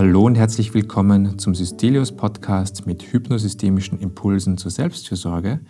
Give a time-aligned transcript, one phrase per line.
[0.00, 5.60] Hallo und herzlich willkommen zum Systelius Podcast mit hypnosystemischen Impulsen zur Selbstfürsorge.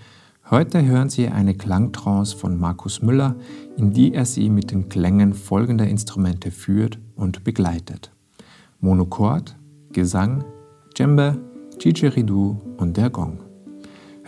[0.51, 3.35] Heute hören Sie eine Klangtrance von Markus Müller,
[3.77, 8.13] in die er Sie mit den Klängen folgender Instrumente führt und begleitet.
[8.79, 9.57] Monochord,
[9.93, 10.45] Gesang,
[10.97, 11.37] Djembe,
[11.83, 13.50] Didgeridoo und der Gong.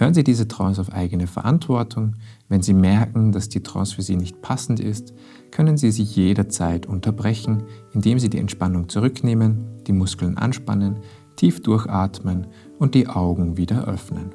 [0.03, 2.17] Hören Sie diese Trance auf eigene Verantwortung.
[2.49, 5.15] Wenn Sie merken, dass die Trance für Sie nicht passend ist,
[5.53, 7.63] können Sie sie jederzeit unterbrechen,
[7.93, 10.97] indem Sie die Entspannung zurücknehmen, die Muskeln anspannen,
[11.37, 12.49] tief durchatmen
[12.81, 14.33] und die Augen wieder öffnen.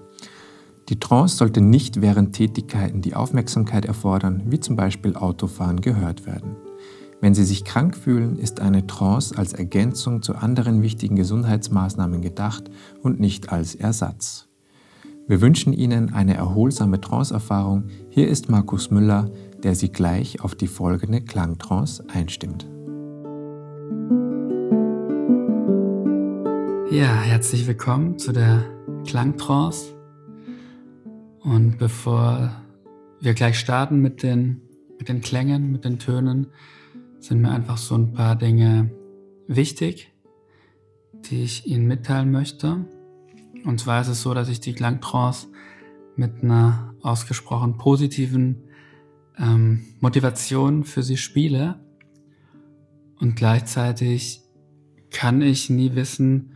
[0.88, 6.56] Die Trance sollte nicht während Tätigkeiten die Aufmerksamkeit erfordern, wie zum Beispiel Autofahren, gehört werden.
[7.20, 12.72] Wenn Sie sich krank fühlen, ist eine Trance als Ergänzung zu anderen wichtigen Gesundheitsmaßnahmen gedacht
[13.04, 14.48] und nicht als Ersatz.
[15.30, 17.90] Wir wünschen Ihnen eine erholsame Trance-Erfahrung.
[18.10, 19.30] Hier ist Markus Müller,
[19.62, 22.66] der Sie gleich auf die folgende Klangtrance einstimmt.
[26.90, 28.64] Ja, herzlich willkommen zu der
[29.06, 29.94] Klangtrance.
[31.42, 32.50] Und bevor
[33.20, 34.62] wir gleich starten mit den,
[34.98, 36.48] mit den Klängen, mit den Tönen,
[37.20, 38.92] sind mir einfach so ein paar Dinge
[39.50, 40.10] wichtig,
[41.30, 42.86] die ich Ihnen mitteilen möchte.
[43.66, 45.48] Und zwar ist es so, dass ich die Klangtrance
[46.16, 48.64] mit einer ausgesprochen positiven
[49.38, 51.80] ähm, Motivation für sie spiele.
[53.20, 54.42] Und gleichzeitig
[55.10, 56.54] kann ich nie wissen,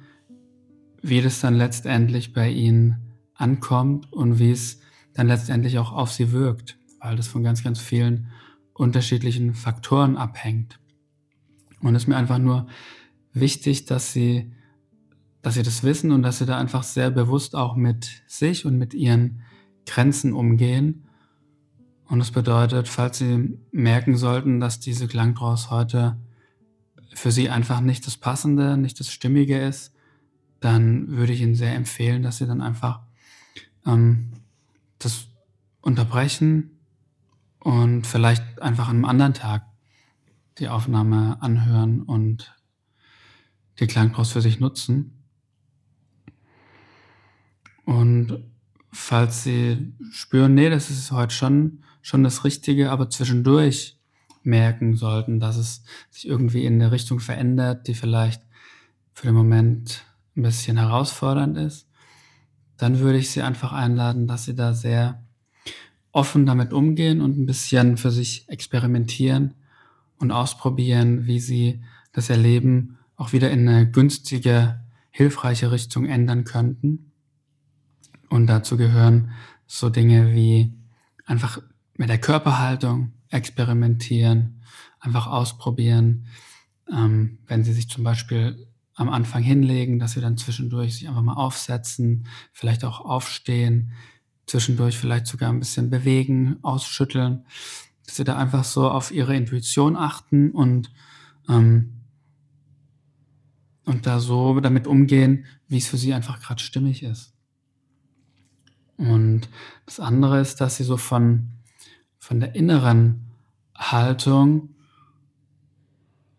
[1.02, 2.98] wie das dann letztendlich bei ihnen
[3.34, 4.80] ankommt und wie es
[5.14, 8.28] dann letztendlich auch auf sie wirkt, weil das von ganz, ganz vielen
[8.74, 10.80] unterschiedlichen Faktoren abhängt.
[11.82, 12.68] Und es ist mir einfach nur
[13.34, 14.52] wichtig, dass sie
[15.42, 18.78] dass sie das wissen und dass sie da einfach sehr bewusst auch mit sich und
[18.78, 19.42] mit ihren
[19.86, 21.08] Grenzen umgehen.
[22.08, 26.18] Und das bedeutet, falls Sie merken sollten, dass diese Klangtrance heute
[27.14, 29.94] für Sie einfach nicht das Passende, nicht das Stimmige ist,
[30.60, 33.02] dann würde ich Ihnen sehr empfehlen, dass Sie dann einfach
[33.86, 34.34] ähm,
[35.00, 35.28] das
[35.82, 36.80] unterbrechen
[37.60, 39.66] und vielleicht einfach an einem anderen Tag
[40.60, 42.56] die Aufnahme anhören und
[43.80, 45.21] die Klangtrance für sich nutzen.
[47.86, 48.44] Und
[48.92, 53.98] falls Sie spüren, nee, das ist heute schon, schon das Richtige, aber zwischendurch
[54.44, 58.42] merken sollten, dass es sich irgendwie in eine Richtung verändert, die vielleicht
[59.14, 60.04] für den Moment
[60.36, 61.88] ein bisschen herausfordernd ist,
[62.78, 65.24] dann würde ich Sie einfach einladen, dass Sie da sehr
[66.12, 69.54] offen damit umgehen und ein bisschen für sich experimentieren
[70.18, 71.84] und ausprobieren, wie Sie
[72.14, 74.82] das Erleben auch wieder in eine günstige,
[75.12, 77.11] hilfreiche Richtung ändern könnten.
[78.32, 79.32] Und dazu gehören
[79.68, 80.74] so Dinge wie
[81.26, 81.62] einfach
[81.98, 84.62] mit der Körperhaltung experimentieren,
[85.02, 86.28] einfach ausprobieren.
[86.90, 91.24] Ähm, wenn Sie sich zum Beispiel am Anfang hinlegen, dass Sie dann zwischendurch sich einfach
[91.24, 93.92] mal aufsetzen, vielleicht auch aufstehen,
[94.48, 97.44] zwischendurch vielleicht sogar ein bisschen bewegen, ausschütteln,
[98.06, 100.90] dass Sie da einfach so auf Ihre Intuition achten und
[101.50, 101.98] ähm,
[103.84, 107.34] und da so damit umgehen, wie es für Sie einfach gerade stimmig ist.
[109.02, 109.50] Und
[109.88, 111.50] das andere ist, dass sie so von,
[112.20, 113.32] von der inneren
[113.76, 114.76] Haltung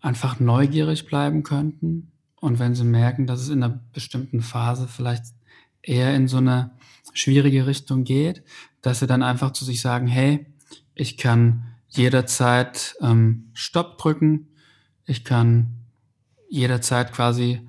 [0.00, 2.12] einfach neugierig bleiben könnten.
[2.37, 5.25] Und wenn sie merken, dass es in einer bestimmten Phase vielleicht
[5.83, 6.71] eher in so eine
[7.12, 8.45] schwierige Richtung geht,
[8.81, 10.47] dass sie dann einfach zu sich sagen, hey,
[10.94, 14.50] ich kann jederzeit ähm, Stopp drücken,
[15.05, 15.79] ich kann
[16.49, 17.69] jederzeit quasi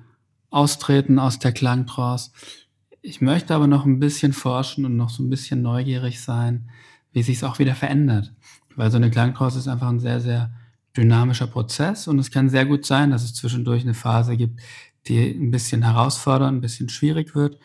[0.50, 2.30] austreten aus der Klangtrance,
[3.04, 6.70] ich möchte aber noch ein bisschen forschen und noch so ein bisschen neugierig sein,
[7.12, 8.32] wie sich es auch wieder verändert.
[8.76, 10.50] Weil so eine Klangtrance ist einfach ein sehr, sehr
[10.96, 14.58] dynamischer Prozess und es kann sehr gut sein, dass es zwischendurch eine Phase gibt,
[15.06, 17.58] die ein bisschen herausfordernd, ein bisschen schwierig wird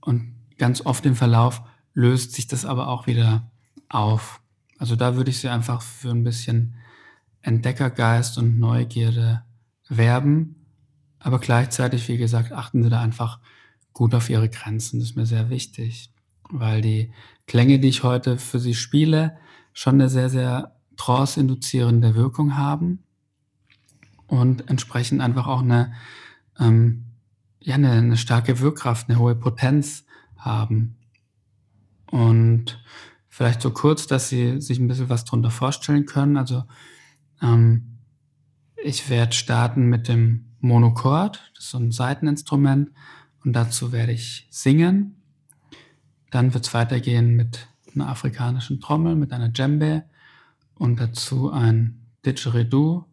[0.00, 1.60] und ganz oft im Verlauf
[1.92, 3.50] löst sich das aber auch wieder
[3.90, 4.40] auf.
[4.78, 6.74] Also da würde ich sie einfach für ein bisschen
[7.42, 9.42] Entdeckergeist und Neugierde
[9.90, 10.54] werben,
[11.18, 13.40] aber gleichzeitig, wie gesagt, achten Sie da einfach
[13.92, 15.00] gut auf ihre Grenzen.
[15.00, 16.12] Das ist mir sehr wichtig,
[16.48, 17.12] weil die
[17.46, 19.36] Klänge, die ich heute für sie spiele,
[19.72, 23.04] schon eine sehr, sehr trance-induzierende Wirkung haben
[24.26, 25.92] und entsprechend einfach auch eine,
[26.58, 27.06] ähm,
[27.60, 30.04] ja, eine, eine starke Wirkkraft, eine hohe Potenz
[30.36, 30.96] haben.
[32.10, 32.82] Und
[33.28, 36.36] vielleicht so kurz, dass Sie sich ein bisschen was darunter vorstellen können.
[36.36, 36.64] Also
[37.42, 37.98] ähm,
[38.82, 42.90] ich werde starten mit dem Monochord, das ist so ein Seiteninstrument,
[43.44, 45.16] und dazu werde ich singen.
[46.30, 50.04] Dann wird es weitergehen mit einer afrikanischen Trommel, mit einer Djembe
[50.74, 53.04] und dazu ein Didgeridoo.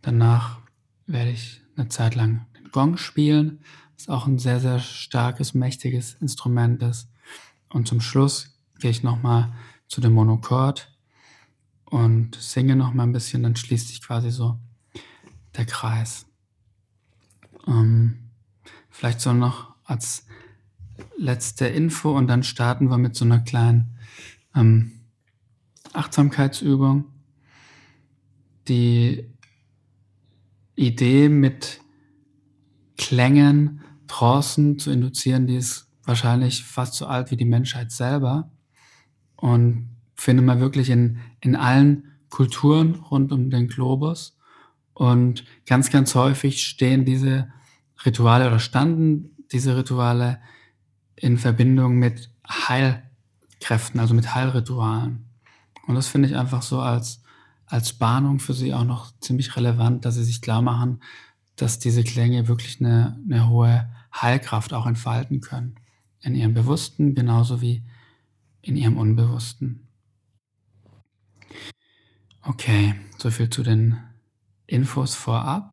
[0.00, 0.60] Danach
[1.06, 3.60] werde ich eine Zeit lang den Gong spielen,
[3.96, 7.08] was auch ein sehr, sehr starkes, mächtiges Instrument ist.
[7.68, 9.52] Und zum Schluss gehe ich nochmal
[9.86, 10.90] zu dem Monochord
[11.84, 14.58] und singe nochmal ein bisschen, dann schließt sich quasi so
[15.56, 16.26] der Kreis.
[17.66, 18.21] Ähm,
[18.92, 20.26] vielleicht so noch als
[21.16, 23.98] letzte Info und dann starten wir mit so einer kleinen
[24.54, 25.00] ähm,
[25.92, 27.06] Achtsamkeitsübung.
[28.68, 29.28] Die
[30.76, 31.80] Idee mit
[32.96, 38.50] Klängen, Trancen zu induzieren, die ist wahrscheinlich fast so alt wie die Menschheit selber
[39.36, 44.38] und findet man wirklich in, in allen Kulturen rund um den Globus.
[44.94, 47.48] Und ganz, ganz häufig stehen diese
[48.04, 50.40] Rituale oder standen diese Rituale
[51.16, 55.26] in Verbindung mit Heilkräften, also mit Heilritualen.
[55.86, 57.22] Und das finde ich einfach so als,
[57.66, 61.02] als Bahnung für sie auch noch ziemlich relevant, dass sie sich klar machen,
[61.56, 65.76] dass diese Klänge wirklich eine, eine hohe Heilkraft auch entfalten können.
[66.20, 67.82] In ihrem Bewussten genauso wie
[68.62, 69.88] in ihrem Unbewussten.
[72.42, 73.98] Okay, soviel zu den
[74.66, 75.71] Infos vorab.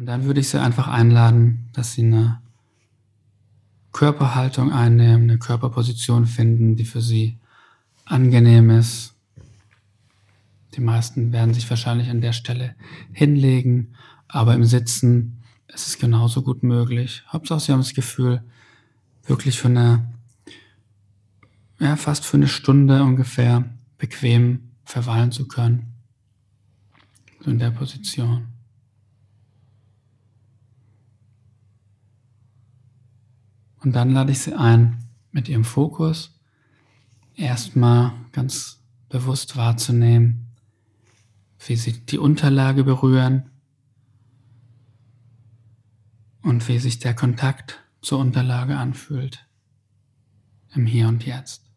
[0.00, 2.40] Und dann würde ich Sie einfach einladen, dass Sie eine
[3.92, 7.36] Körperhaltung einnehmen, eine Körperposition finden, die für Sie
[8.06, 9.12] angenehm ist.
[10.74, 12.76] Die meisten werden sich wahrscheinlich an der Stelle
[13.12, 13.94] hinlegen,
[14.26, 17.22] aber im Sitzen ist es genauso gut möglich.
[17.28, 18.42] Hauptsache, Sie haben das Gefühl,
[19.26, 20.10] wirklich für eine,
[21.78, 23.68] ja, fast für eine Stunde ungefähr
[23.98, 25.92] bequem verweilen zu können.
[27.44, 28.49] So in der Position.
[33.80, 36.38] Und dann lade ich Sie ein, mit Ihrem Fokus
[37.34, 40.48] erstmal ganz bewusst wahrzunehmen,
[41.66, 43.50] wie Sie die Unterlage berühren
[46.42, 49.46] und wie sich der Kontakt zur Unterlage anfühlt
[50.74, 51.69] im Hier und Jetzt.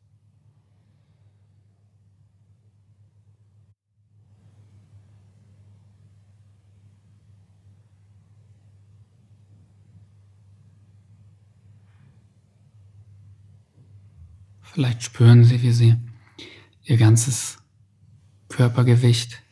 [14.74, 15.96] Vielleicht spüren Sie, wie Sie
[16.84, 17.60] Ihr ganzes
[18.50, 19.44] Körpergewicht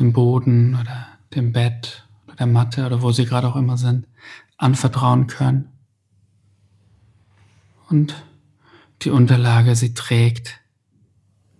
[0.00, 4.08] dem Boden oder dem Bett oder der Matte oder wo Sie gerade auch immer sind,
[4.56, 5.68] anvertrauen können.
[7.88, 8.24] Und
[9.02, 10.60] die Unterlage sie trägt,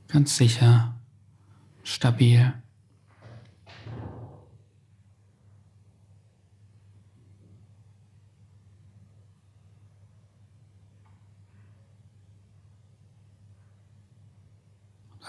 [0.09, 0.97] ganz sicher,
[1.85, 2.53] stabil.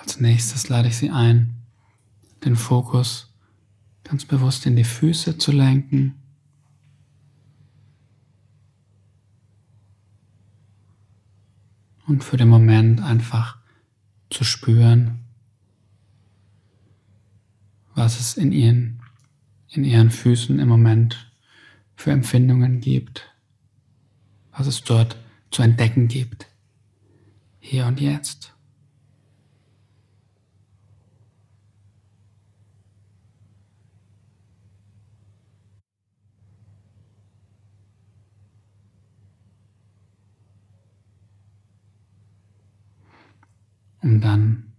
[0.02, 1.62] Als nächstes lade ich Sie ein,
[2.44, 3.32] den Fokus
[4.04, 6.16] ganz bewusst in die Füße zu lenken.
[12.08, 13.60] Und für den Moment einfach
[14.32, 15.20] zu spüren,
[17.94, 19.04] was es in ihren,
[19.70, 21.32] in ihren Füßen im Moment
[21.96, 23.32] für Empfindungen gibt,
[24.52, 25.16] was es dort
[25.52, 26.48] zu entdecken gibt,
[27.60, 28.51] hier und jetzt.
[44.02, 44.74] Um dann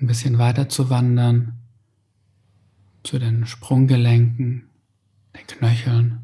[0.00, 1.54] ein bisschen weiter zu wandern
[3.02, 4.68] zu den Sprunggelenken,
[5.34, 6.20] den Knöcheln.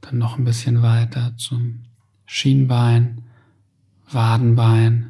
[0.00, 1.84] Dann noch ein bisschen weiter zum
[2.26, 3.22] Schienbein,
[4.10, 5.09] Wadenbein,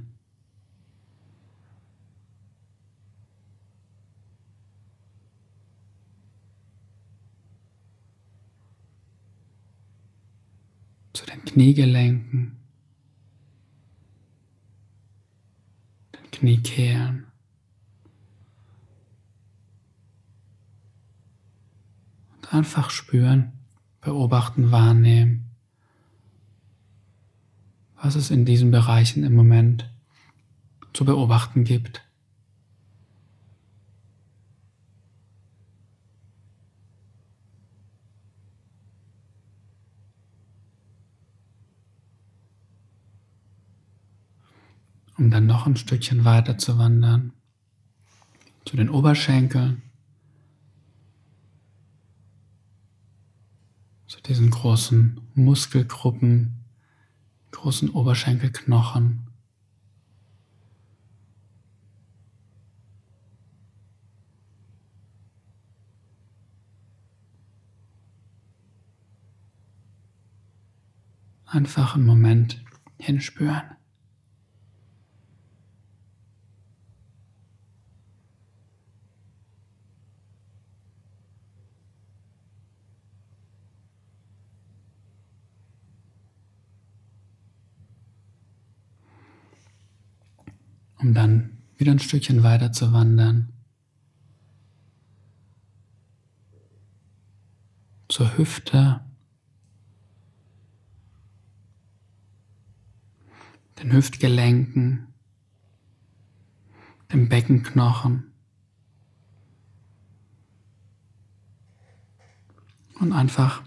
[11.20, 12.56] zu den Kniegelenken,
[16.14, 17.26] den Kniekehlen.
[22.36, 23.52] Und einfach spüren,
[24.00, 25.50] beobachten, wahrnehmen,
[28.00, 29.92] was es in diesen Bereichen im Moment
[30.94, 32.02] zu beobachten gibt.
[45.20, 47.32] Um dann noch ein Stückchen weiter zu wandern
[48.64, 49.82] zu den Oberschenkeln,
[54.06, 56.64] zu diesen großen Muskelgruppen,
[57.50, 59.26] großen Oberschenkelknochen.
[71.46, 72.64] Einfach einen Moment
[72.98, 73.79] hinspüren.
[91.00, 93.52] Um dann wieder ein Stückchen weiter zu wandern.
[98.08, 99.00] Zur Hüfte,
[103.78, 105.06] den Hüftgelenken,
[107.12, 108.32] dem Beckenknochen
[112.98, 113.62] und einfach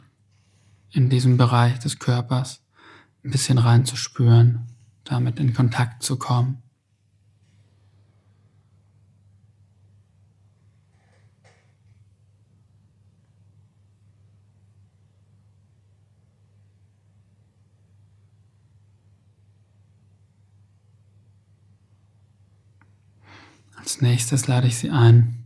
[0.91, 2.61] in diesem Bereich des Körpers
[3.23, 4.67] ein bisschen reinzuspüren,
[5.03, 6.62] damit in Kontakt zu kommen.
[23.83, 25.43] Als nächstes lade ich Sie ein,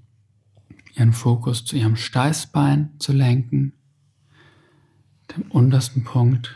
[0.94, 3.74] Ihren Fokus zu Ihrem Steißbein zu lenken,
[5.36, 6.56] dem untersten Punkt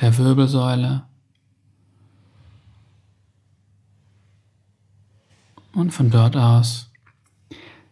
[0.00, 1.04] der Wirbelsäule.
[5.70, 6.90] Und von dort aus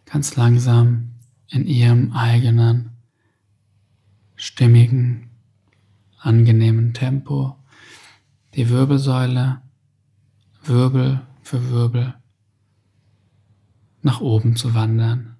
[0.05, 1.11] ganz langsam
[1.47, 2.89] in Ihrem eigenen,
[4.35, 5.29] stimmigen,
[6.17, 7.55] angenehmen Tempo
[8.55, 9.61] die Wirbelsäule
[10.65, 12.18] Wirbel für Wirbel
[14.01, 15.35] nach oben zu wandern.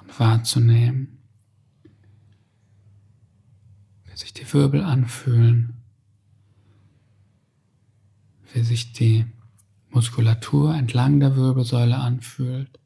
[0.00, 1.18] Und wahrzunehmen,
[4.04, 5.82] wie sich die Wirbel anfühlen,
[8.52, 9.26] wie sich die
[9.90, 12.80] Muskulatur entlang der Wirbelsäule anfühlt.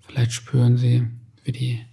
[0.00, 1.08] Vielleicht spüren Sie,
[1.44, 1.86] wie die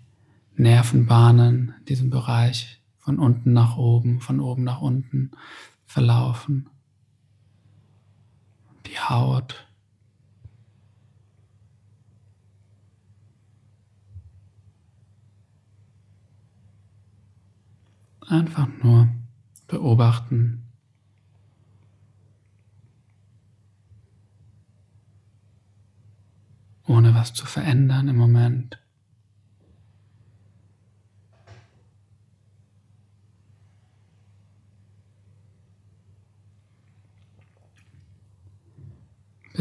[0.55, 5.31] Nervenbahnen in diesem Bereich von unten nach oben, von oben nach unten
[5.85, 6.69] verlaufen.
[8.85, 9.67] Die Haut.
[18.27, 19.09] Einfach nur
[19.67, 20.63] beobachten.
[26.87, 28.81] Ohne was zu verändern im Moment.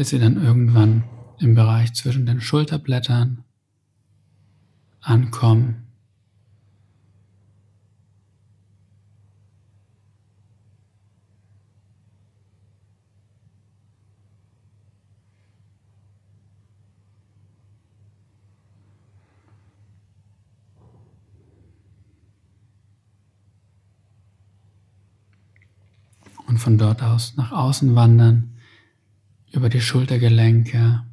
[0.01, 1.03] Bis sie dann irgendwann
[1.37, 3.43] im Bereich zwischen den Schulterblättern
[4.99, 5.85] ankommen.
[26.47, 28.55] Und von dort aus nach außen wandern
[29.51, 31.05] über die Schultergelenke.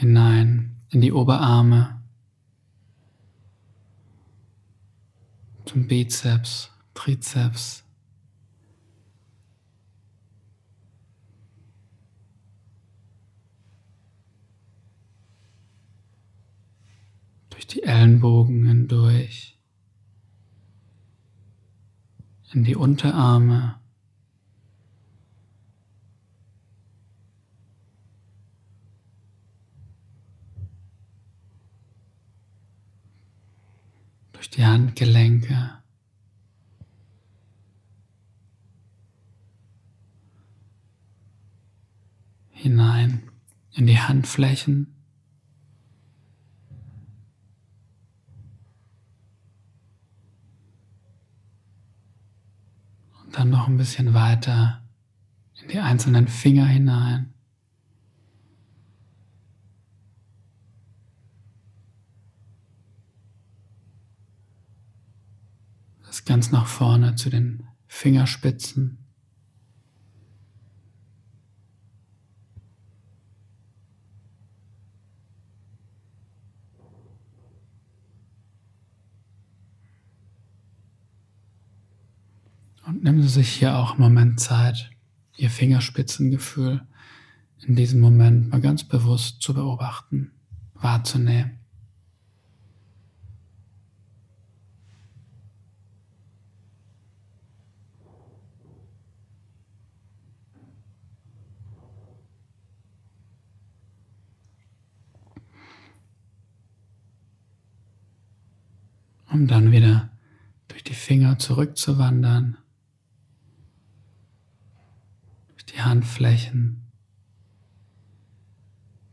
[0.00, 2.02] hinein in die Oberarme,
[5.66, 7.84] zum Bizeps, Trizeps.
[17.50, 19.59] Durch die Ellenbogen hindurch.
[22.52, 23.80] In die Unterarme.
[34.32, 35.80] Durch die Handgelenke.
[42.60, 43.22] hinein
[43.72, 44.99] in die Handflächen.
[53.40, 54.82] Dann noch ein bisschen weiter
[55.62, 57.32] in die einzelnen Finger hinein.
[66.02, 68.99] Das ganz nach vorne zu den Fingerspitzen.
[82.90, 84.90] Und nehmen Sie sich hier auch einen Moment Zeit,
[85.36, 86.82] Ihr Fingerspitzengefühl
[87.64, 90.32] in diesem Moment mal ganz bewusst zu beobachten,
[90.74, 91.56] wahrzunehmen.
[109.32, 110.10] um dann wieder
[110.66, 112.58] durch die Finger zurückzuwandern,
[115.50, 116.92] durch die Handflächen,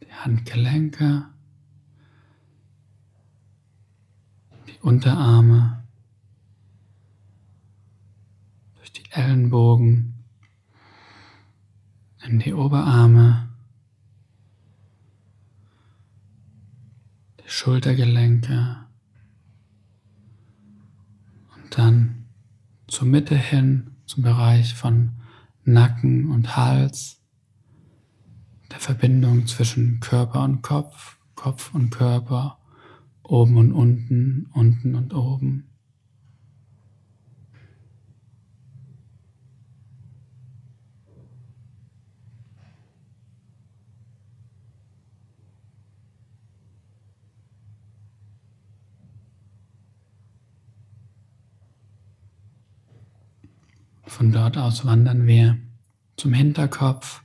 [0.03, 1.29] die Handgelenke,
[4.67, 5.87] die Unterarme,
[8.75, 10.25] durch die Ellenbogen,
[12.25, 13.47] in die Oberarme,
[17.39, 18.75] die Schultergelenke,
[21.69, 22.25] dann
[22.87, 25.13] zur Mitte hin, zum Bereich von
[25.67, 27.21] Nacken und Hals,
[28.71, 32.59] der Verbindung zwischen Körper und Kopf, Kopf und Körper,
[33.21, 35.66] oben und unten, unten und oben.
[54.07, 55.59] Von dort aus wandern wir
[56.15, 57.21] zum Hinterkopf.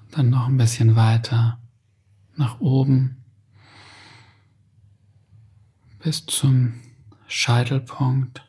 [0.00, 1.58] Und dann noch ein bisschen weiter
[2.36, 3.24] nach oben
[5.98, 6.74] bis zum
[7.26, 8.46] Scheitelpunkt,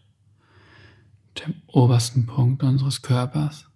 [1.40, 3.70] dem obersten Punkt unseres Körpers.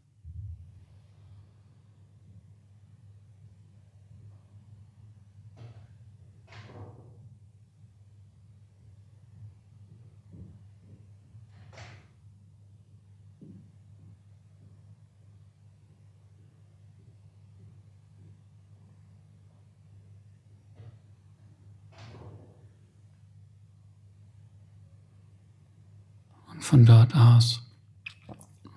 [26.64, 27.62] von dort aus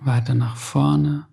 [0.01, 1.27] weiter nach vorne.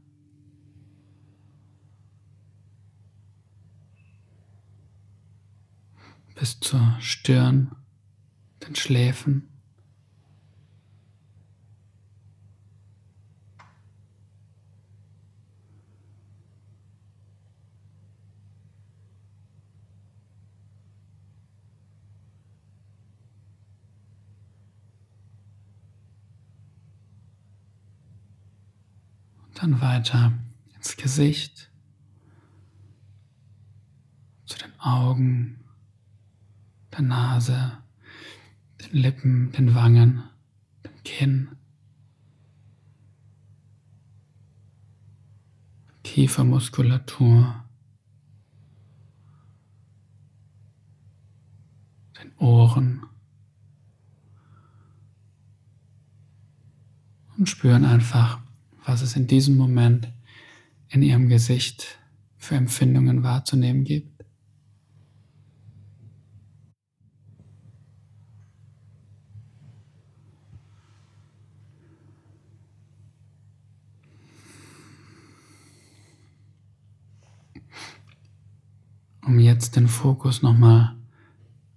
[6.35, 7.71] bis zur Stirn,
[8.67, 9.52] den Schläfen.
[29.63, 30.33] Dann weiter
[30.75, 31.71] ins Gesicht,
[34.45, 35.63] zu den Augen,
[36.91, 37.77] der Nase,
[38.81, 40.23] den Lippen, den Wangen,
[40.83, 41.55] dem Kinn,
[46.03, 47.63] Kiefermuskulatur,
[52.21, 53.05] den Ohren.
[57.37, 58.43] Und spüren einfach,
[58.85, 60.11] was es in diesem Moment
[60.89, 61.99] in ihrem Gesicht
[62.37, 64.11] für Empfindungen wahrzunehmen gibt.
[79.25, 80.95] Um jetzt den Fokus nochmal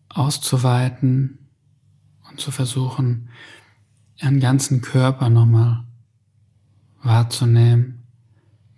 [0.08, 1.38] auszuweiten
[2.28, 3.28] und zu versuchen,
[4.16, 5.85] ihren ganzen Körper nochmal
[7.06, 8.04] wahrzunehmen,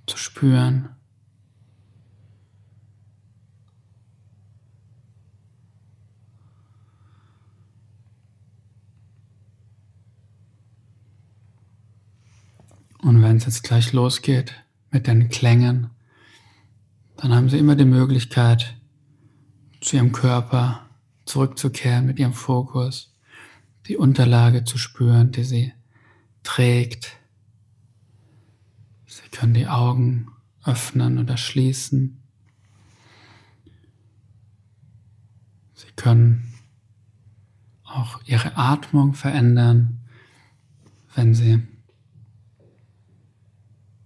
[0.06, 0.90] zu spüren.
[13.00, 14.52] Und wenn es jetzt gleich losgeht
[14.90, 15.90] mit den Klängen,
[17.16, 18.76] dann haben Sie immer die Möglichkeit,
[19.80, 20.88] zu Ihrem Körper
[21.24, 23.14] zurückzukehren mit Ihrem Fokus,
[23.86, 25.72] die Unterlage zu spüren, die Sie
[26.42, 27.17] trägt,
[29.28, 30.28] Sie können die Augen
[30.64, 32.22] öffnen oder schließen.
[35.74, 36.54] Sie können
[37.84, 40.00] auch Ihre Atmung verändern,
[41.14, 41.62] wenn Sie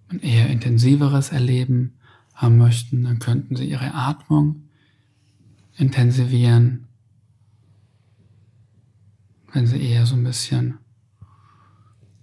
[0.08, 1.98] ein eher intensiveres Erleben
[2.34, 4.68] haben möchten, dann könnten Sie Ihre Atmung
[5.76, 6.88] intensivieren.
[9.52, 10.78] Wenn Sie eher so ein bisschen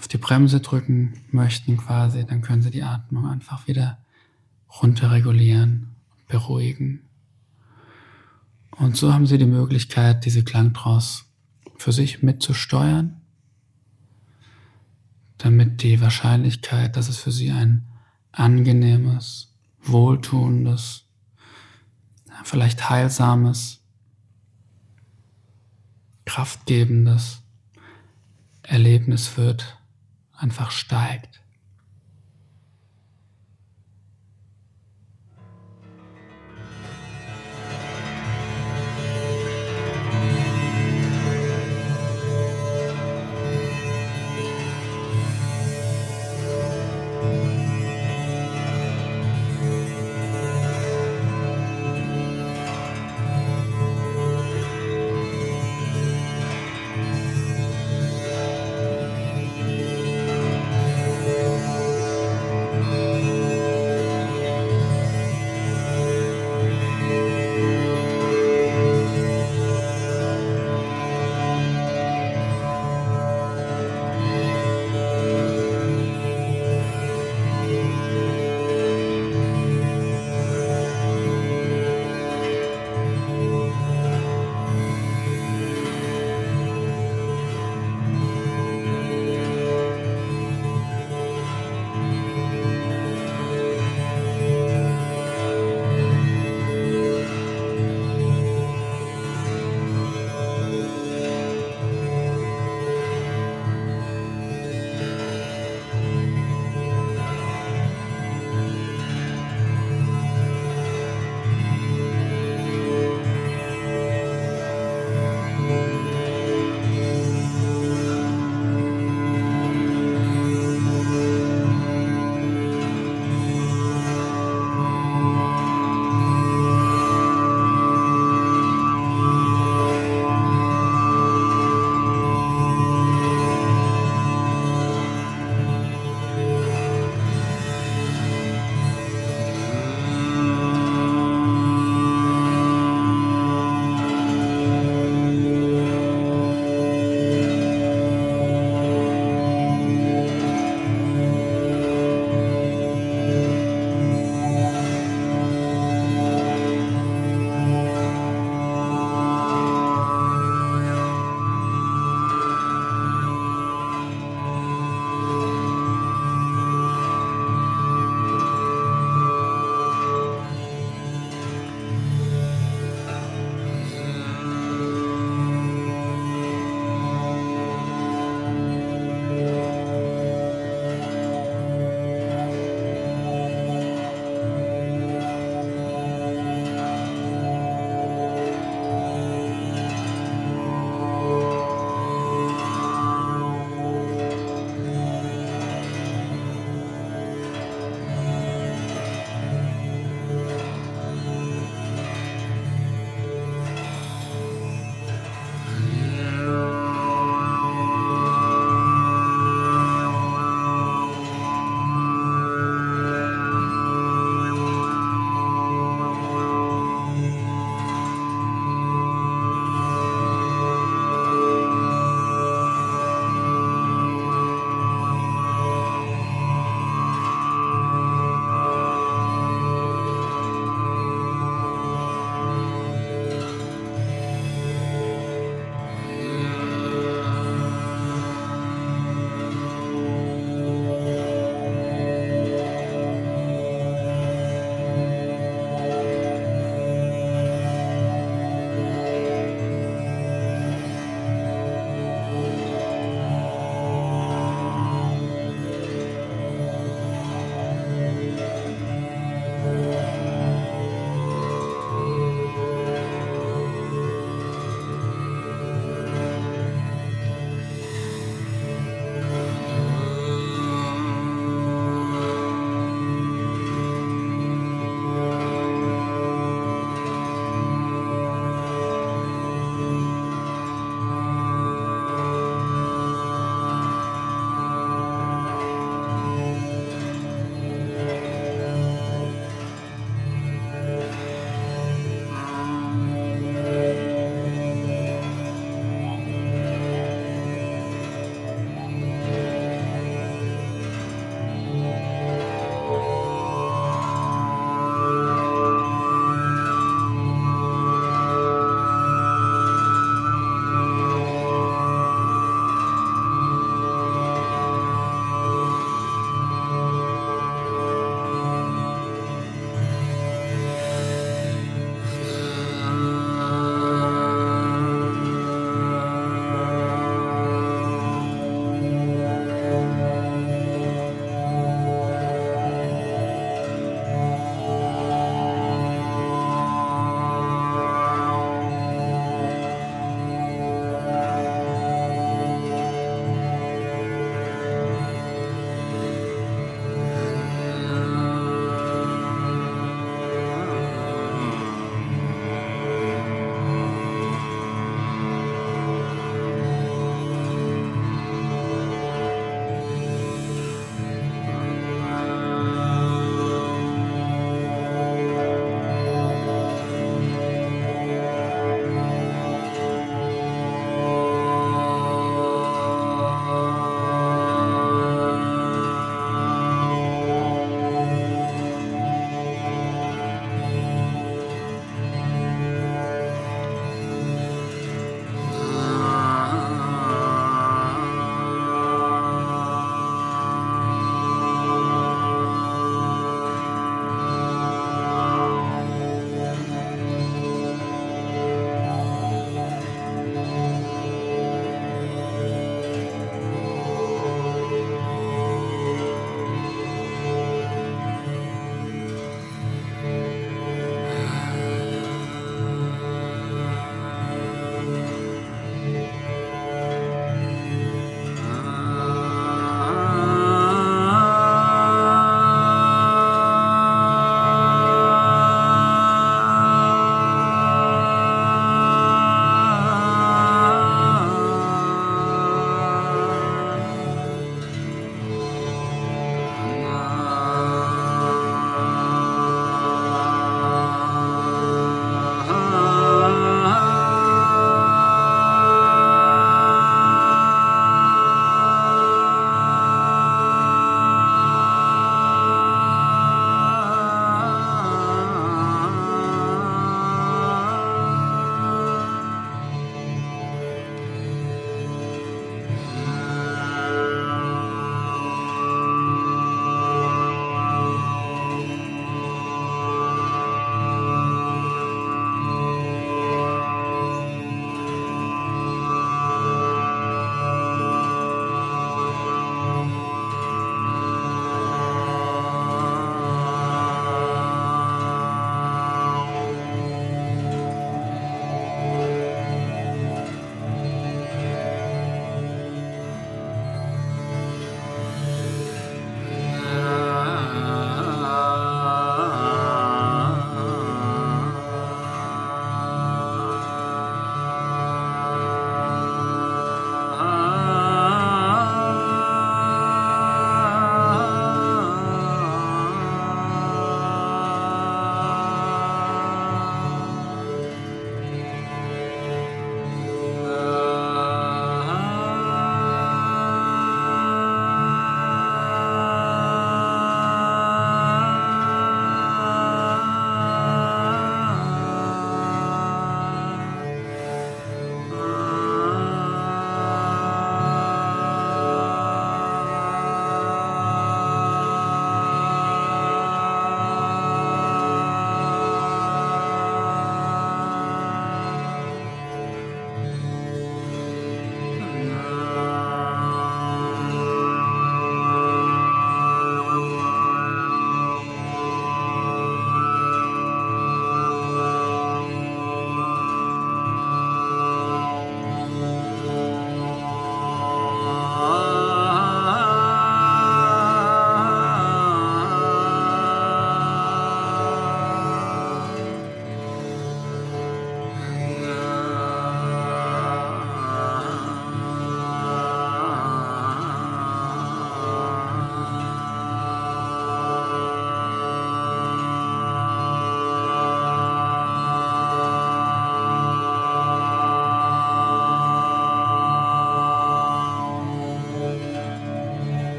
[0.00, 3.98] auf die Bremse drücken möchten quasi, dann können Sie die Atmung einfach wieder
[4.80, 5.94] runterregulieren,
[6.26, 7.02] beruhigen.
[8.70, 11.24] Und so haben Sie die Möglichkeit, diese Klangtrance
[11.76, 13.20] für sich mitzusteuern,
[15.36, 17.86] damit die Wahrscheinlichkeit, dass es für Sie ein
[18.32, 21.04] angenehmes, wohltuendes,
[22.44, 23.82] vielleicht heilsames,
[26.24, 27.42] kraftgebendes
[28.62, 29.76] Erlebnis wird,
[30.40, 31.40] einfach steigt.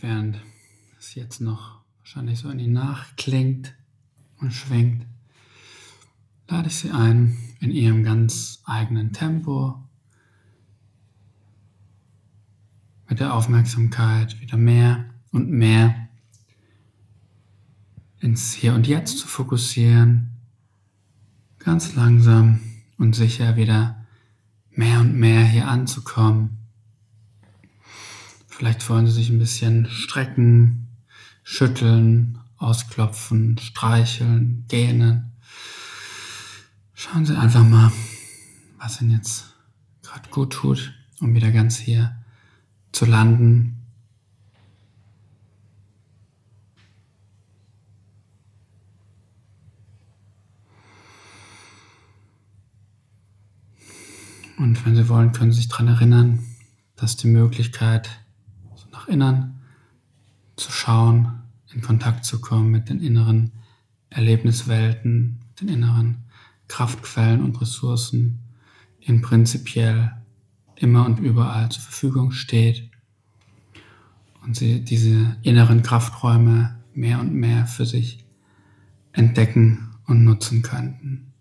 [0.00, 0.40] Während
[0.98, 3.74] es jetzt noch wahrscheinlich so in die Nacht klingt
[4.38, 5.06] und schwingt,
[6.48, 9.82] lade ich Sie ein, in Ihrem ganz eigenen Tempo
[13.08, 16.08] mit der Aufmerksamkeit wieder mehr und mehr
[18.20, 20.30] ins Hier und Jetzt zu fokussieren,
[21.58, 22.60] ganz langsam
[22.98, 24.06] und sicher wieder
[24.70, 26.57] mehr und mehr hier anzukommen.
[28.58, 30.88] Vielleicht wollen Sie sich ein bisschen strecken,
[31.44, 35.30] schütteln, ausklopfen, streicheln, gähnen.
[36.92, 37.92] Schauen Sie einfach mal,
[38.78, 39.54] was Ihnen jetzt
[40.02, 42.16] gerade gut tut, um wieder ganz hier
[42.90, 43.76] zu landen.
[54.56, 56.44] Und wenn Sie wollen, können Sie sich daran erinnern,
[56.96, 58.10] dass die Möglichkeit,
[59.08, 59.60] innen
[60.56, 61.42] zu schauen,
[61.72, 63.52] in Kontakt zu kommen mit den inneren
[64.10, 66.24] Erlebniswelten, den inneren
[66.66, 68.40] Kraftquellen und Ressourcen,
[69.00, 70.12] ihnen prinzipiell
[70.76, 72.90] immer und überall zur Verfügung steht
[74.42, 78.24] und sie diese inneren Krafträume mehr und mehr für sich
[79.12, 81.32] entdecken und nutzen könnten.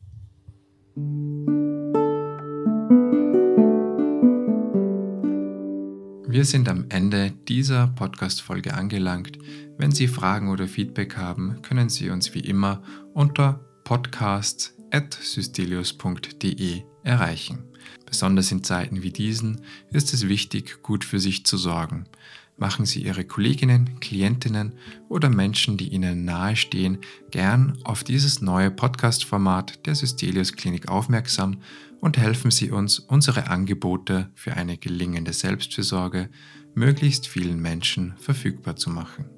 [6.30, 9.40] Wir sind am Ende dieser Podcast-Folge angelangt.
[9.78, 17.64] Wenn Sie Fragen oder Feedback haben, können Sie uns wie immer unter podcasts.systelius.de erreichen.
[18.06, 19.62] Besonders in Zeiten wie diesen
[19.94, 22.10] ist es wichtig, gut für sich zu sorgen.
[22.58, 24.74] Machen Sie Ihre Kolleginnen, Klientinnen
[25.08, 26.98] oder Menschen, die Ihnen nahestehen,
[27.32, 31.62] gern auf dieses neue Podcast-Format der Systelius Klinik aufmerksam
[32.00, 36.30] und helfen Sie uns, unsere Angebote für eine gelingende Selbstfürsorge
[36.74, 39.30] möglichst vielen Menschen verfügbar zu machen.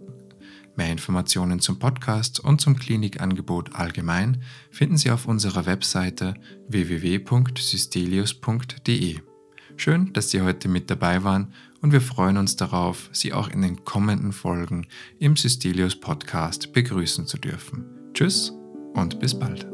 [0.76, 4.42] Mehr Informationen zum Podcast und zum Klinikangebot allgemein
[4.72, 6.36] finden Sie auf unserer Webseite
[6.70, 9.20] www.systelius.de.
[9.76, 13.62] Schön, dass Sie heute mit dabei waren und wir freuen uns darauf, Sie auch in
[13.62, 14.88] den kommenden Folgen
[15.20, 17.86] im Systelius Podcast begrüßen zu dürfen.
[18.14, 18.52] Tschüss
[18.94, 19.69] und bis bald.